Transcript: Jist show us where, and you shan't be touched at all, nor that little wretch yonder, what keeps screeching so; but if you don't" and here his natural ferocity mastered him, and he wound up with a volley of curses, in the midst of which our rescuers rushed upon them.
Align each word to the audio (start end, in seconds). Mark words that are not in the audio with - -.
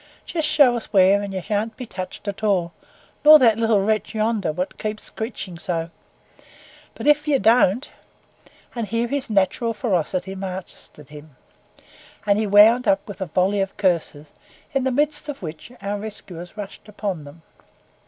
Jist 0.25 0.47
show 0.47 0.75
us 0.75 0.87
where, 0.91 1.21
and 1.21 1.31
you 1.31 1.43
shan't 1.43 1.77
be 1.77 1.85
touched 1.85 2.27
at 2.27 2.41
all, 2.43 2.73
nor 3.23 3.37
that 3.37 3.59
little 3.59 3.81
wretch 3.83 4.15
yonder, 4.15 4.51
what 4.51 4.79
keeps 4.79 5.03
screeching 5.03 5.59
so; 5.59 5.91
but 6.95 7.05
if 7.05 7.27
you 7.27 7.37
don't" 7.37 7.87
and 8.75 8.87
here 8.87 9.07
his 9.07 9.29
natural 9.29 9.75
ferocity 9.75 10.33
mastered 10.33 11.09
him, 11.09 11.35
and 12.25 12.39
he 12.39 12.47
wound 12.47 12.87
up 12.87 13.07
with 13.07 13.21
a 13.21 13.27
volley 13.27 13.61
of 13.61 13.77
curses, 13.77 14.31
in 14.73 14.85
the 14.85 14.91
midst 14.91 15.29
of 15.29 15.43
which 15.43 15.71
our 15.83 15.99
rescuers 15.99 16.57
rushed 16.57 16.87
upon 16.87 17.23
them. 17.23 17.43